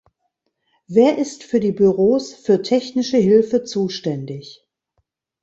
Wer 0.87 1.19
ist 1.19 1.43
für 1.43 1.59
die 1.59 1.73
Büros 1.73 2.33
für 2.33 2.63
technische 2.63 3.17
Hilfe 3.17 3.63
zuständig? 3.63 4.67